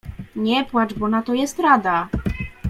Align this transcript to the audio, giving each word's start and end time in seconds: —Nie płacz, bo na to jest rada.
—Nie 0.45 0.65
płacz, 0.65 0.93
bo 0.93 1.07
na 1.09 1.21
to 1.21 1.33
jest 1.33 1.59
rada. 1.59 2.09